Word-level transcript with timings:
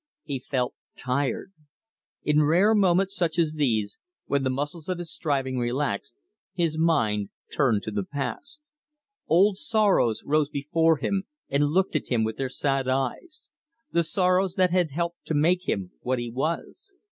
He 0.23 0.39
felt 0.39 0.73
tired. 0.97 1.53
In 2.23 2.41
rare 2.41 2.73
moments 2.73 3.15
such 3.15 3.37
as 3.37 3.53
these, 3.53 3.99
when 4.25 4.41
the 4.43 4.49
muscles 4.49 4.89
of 4.89 4.97
his 4.97 5.13
striving 5.13 5.59
relaxed, 5.59 6.15
his 6.55 6.75
mind 6.75 7.29
turned 7.53 7.83
to 7.83 7.91
the 7.91 8.01
past. 8.03 8.61
Old 9.27 9.57
sorrows 9.59 10.23
rose 10.25 10.49
before 10.49 10.97
him 10.97 11.25
and 11.49 11.67
looked 11.69 11.95
at 11.95 12.07
him 12.07 12.23
with 12.23 12.37
their 12.37 12.49
sad 12.49 12.87
eyes; 12.87 13.51
the 13.91 14.01
sorrows 14.03 14.55
that 14.55 14.71
had 14.71 14.89
helped 14.89 15.23
to 15.25 15.35
make 15.35 15.69
him 15.69 15.91
what 16.01 16.17
he 16.17 16.31
was. 16.31 16.95